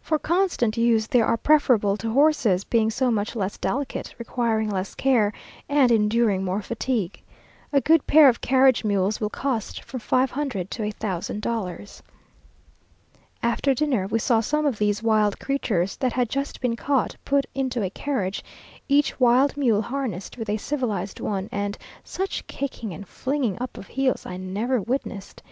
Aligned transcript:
For 0.00 0.16
constant 0.20 0.76
use 0.76 1.08
they 1.08 1.20
are 1.20 1.36
preferable 1.36 1.96
to 1.96 2.12
horses, 2.12 2.62
being 2.62 2.88
so 2.88 3.10
much 3.10 3.34
less 3.34 3.58
delicate, 3.58 4.14
requiring 4.16 4.70
less 4.70 4.94
care, 4.94 5.32
and 5.68 5.90
enduring 5.90 6.44
more 6.44 6.62
fatigue. 6.62 7.20
A 7.72 7.80
good 7.80 8.06
pair 8.06 8.28
of 8.28 8.40
carriage 8.40 8.84
mules 8.84 9.20
will 9.20 9.28
cost 9.28 9.82
from 9.82 9.98
five 9.98 10.30
hundred 10.30 10.70
to 10.70 10.84
a 10.84 10.92
thousand 10.92 11.42
dollars. 11.42 12.00
After 13.42 13.74
dinner 13.74 14.06
we 14.06 14.20
saw 14.20 14.38
some 14.38 14.66
of 14.66 14.78
these 14.78 15.02
wild 15.02 15.40
creatures, 15.40 15.96
that 15.96 16.12
had 16.12 16.28
just 16.30 16.60
been 16.60 16.76
caught, 16.76 17.16
put 17.24 17.44
into 17.52 17.82
a 17.82 17.90
carriage, 17.90 18.44
each 18.88 19.18
wild 19.18 19.56
mule 19.56 19.82
harnessed 19.82 20.38
with 20.38 20.48
a 20.48 20.58
civilized 20.58 21.18
one, 21.18 21.48
and 21.50 21.76
such 22.04 22.46
kicking 22.46 22.94
and 22.94 23.08
flinging 23.08 23.60
up 23.60 23.76
of 23.76 23.88
heels 23.88 24.24
I 24.24 24.36
never 24.36 24.80
witnessed. 24.80 25.42